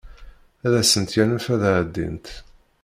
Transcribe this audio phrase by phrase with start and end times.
[0.65, 2.27] Ad asent-yanef ad ɛeddint.